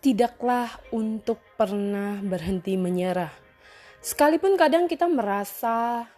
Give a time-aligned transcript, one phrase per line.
[0.00, 3.32] tidaklah untuk pernah berhenti menyerah.
[4.00, 6.08] Sekalipun kadang kita merasa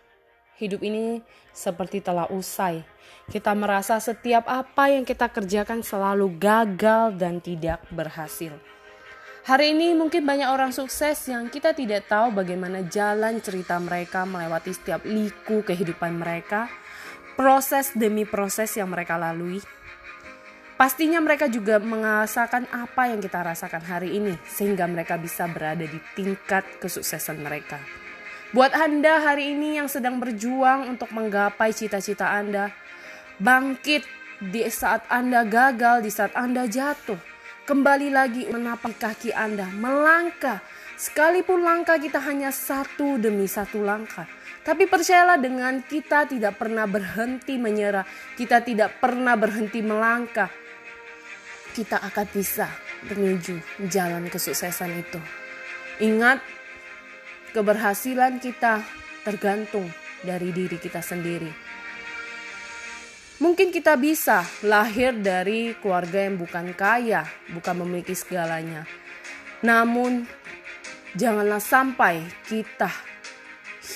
[0.63, 1.19] hidup ini
[1.51, 2.87] seperti telah usai.
[3.27, 8.55] Kita merasa setiap apa yang kita kerjakan selalu gagal dan tidak berhasil.
[9.43, 14.71] Hari ini mungkin banyak orang sukses yang kita tidak tahu bagaimana jalan cerita mereka melewati
[14.71, 16.71] setiap liku kehidupan mereka,
[17.35, 19.59] proses demi proses yang mereka lalui.
[20.83, 25.95] Pastinya mereka juga merasakan apa yang kita rasakan hari ini sehingga mereka bisa berada di
[26.19, 27.79] tingkat kesuksesan mereka.
[28.51, 32.75] Buat Anda hari ini yang sedang berjuang untuk menggapai cita-cita Anda,
[33.39, 34.03] bangkit
[34.43, 37.31] di saat Anda gagal, di saat Anda jatuh
[37.63, 40.59] kembali lagi menapak kaki Anda, melangkah.
[40.99, 44.27] Sekalipun langkah kita hanya satu demi satu langkah.
[44.67, 48.03] Tapi percayalah dengan kita tidak pernah berhenti menyerah.
[48.35, 50.62] Kita tidak pernah berhenti melangkah.
[51.73, 52.69] Kita akan bisa
[53.09, 55.21] menuju jalan kesuksesan itu.
[56.05, 56.45] Ingat,
[57.57, 58.85] keberhasilan kita
[59.25, 59.89] tergantung
[60.21, 61.51] dari diri kita sendiri.
[63.43, 68.87] Mungkin kita bisa lahir dari keluarga yang bukan kaya, bukan memiliki segalanya.
[69.67, 70.29] Namun,
[71.19, 72.93] janganlah sampai kita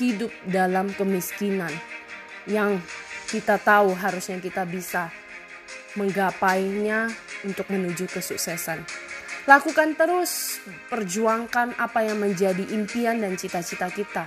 [0.03, 1.71] hidup dalam kemiskinan
[2.51, 2.83] yang
[3.31, 5.11] kita tahu harusnya kita bisa
[5.97, 7.11] menggapainya
[7.45, 8.85] untuk menuju kesuksesan.
[9.47, 10.59] Lakukan terus,
[10.91, 14.27] perjuangkan apa yang menjadi impian dan cita-cita kita.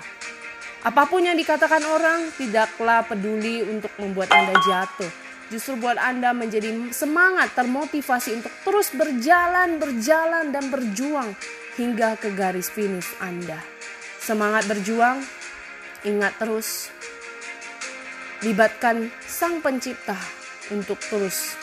[0.79, 5.11] Apa pun yang dikatakan orang, tidaklah peduli untuk membuat Anda jatuh.
[5.51, 11.35] Justru buat Anda menjadi semangat, termotivasi untuk terus berjalan, berjalan, dan berjuang
[11.75, 13.59] hingga ke garis finish Anda.
[14.23, 15.19] Semangat berjuang,
[16.07, 16.87] ingat terus,
[18.39, 20.15] libatkan Sang Pencipta
[20.69, 21.57] untuk terus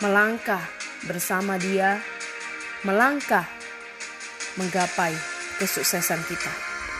[0.00, 0.62] melangkah
[1.06, 2.00] bersama Dia,
[2.82, 3.46] melangkah
[4.58, 5.14] menggapai
[5.58, 6.67] kesuksesan kita.